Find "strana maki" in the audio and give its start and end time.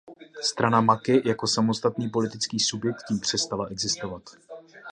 0.41-1.21